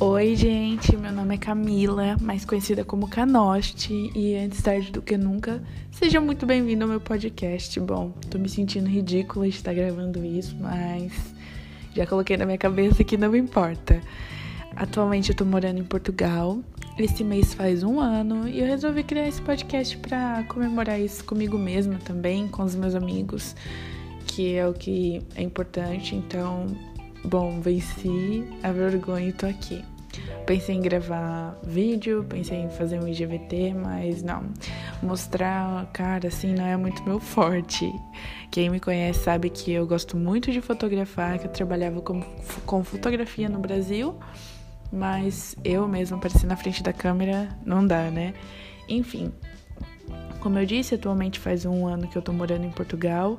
[0.00, 5.16] Oi, gente, meu nome é Camila, mais conhecida como Canosti, e antes tarde do que
[5.16, 5.62] nunca,
[5.92, 7.78] seja muito bem-vindo ao meu podcast.
[7.78, 11.12] Bom, tô me sentindo ridícula de estar gravando isso, mas
[11.94, 14.00] já coloquei na minha cabeça que não me importa.
[14.74, 16.58] Atualmente eu tô morando em Portugal.
[16.98, 21.56] Esse mês faz um ano e eu resolvi criar esse podcast para comemorar isso comigo
[21.56, 23.54] mesma também, com os meus amigos,
[24.26, 26.16] que é o que é importante.
[26.16, 26.66] Então,
[27.24, 29.84] bom, venci a vergonha e tô aqui.
[30.46, 34.44] Pensei em gravar vídeo, pensei em fazer um IGVT, mas não.
[35.02, 37.90] Mostrar cara assim não é muito meu forte.
[38.50, 42.20] Quem me conhece sabe que eu gosto muito de fotografar, que eu trabalhava com,
[42.66, 44.16] com fotografia no Brasil,
[44.92, 48.34] mas eu mesma aparecer na frente da câmera não dá, né?
[48.88, 49.32] Enfim,
[50.40, 53.38] como eu disse, atualmente faz um ano que eu tô morando em Portugal.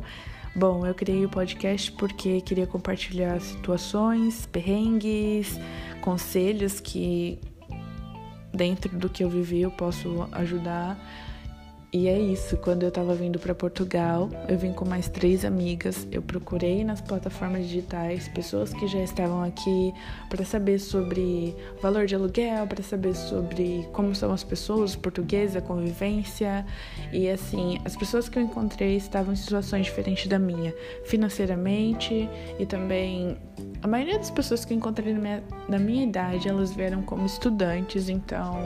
[0.58, 5.60] Bom, eu criei o podcast porque queria compartilhar situações, perrengues,
[6.00, 7.38] conselhos que
[8.54, 10.98] dentro do que eu vivi eu posso ajudar
[11.96, 16.06] e é isso, quando eu tava vindo para Portugal, eu vim com mais três amigas.
[16.12, 19.94] Eu procurei nas plataformas digitais pessoas que já estavam aqui
[20.30, 25.62] para saber sobre valor de aluguel, para saber sobre como são as pessoas portuguesas, a
[25.62, 26.66] convivência.
[27.14, 32.66] E assim, as pessoas que eu encontrei estavam em situações diferentes da minha, financeiramente e
[32.66, 33.38] também
[33.82, 37.26] a maioria das pessoas que eu encontrei na minha, na minha idade, elas vieram como
[37.26, 38.60] estudantes, então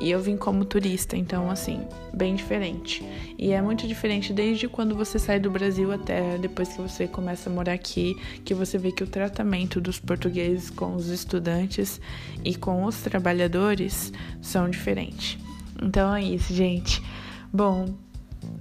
[0.00, 1.80] e eu vim como turista, então assim,
[2.14, 3.04] bem diferente.
[3.36, 7.50] E é muito diferente desde quando você sai do Brasil até depois que você começa
[7.50, 12.00] a morar aqui, que você vê que o tratamento dos portugueses com os estudantes
[12.44, 15.38] e com os trabalhadores são diferentes.
[15.82, 17.02] Então é isso, gente.
[17.52, 17.94] Bom,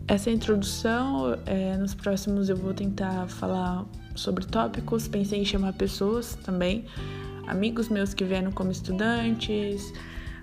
[0.07, 3.85] essa introdução, é, nos próximos eu vou tentar falar
[4.15, 5.07] sobre tópicos.
[5.07, 6.85] Pensei em chamar pessoas também,
[7.45, 9.93] amigos meus que vieram como estudantes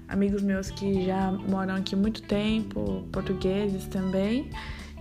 [0.09, 4.51] amigos meus que já moram aqui muito tempo, portugueses também.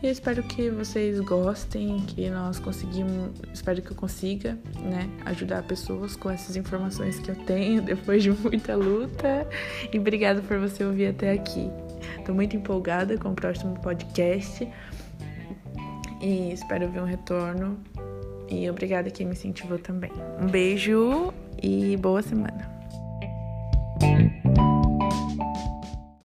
[0.01, 5.63] E eu espero que vocês gostem, que nós conseguimos, espero que eu consiga, né, ajudar
[5.63, 9.47] pessoas com essas informações que eu tenho depois de muita luta.
[9.93, 11.69] E obrigada por você ouvir até aqui.
[12.19, 14.67] Estou muito empolgada com o próximo podcast
[16.21, 17.79] e espero ver um retorno.
[18.49, 20.11] E obrigada quem me incentivou também.
[20.41, 22.72] Um beijo e boa semana.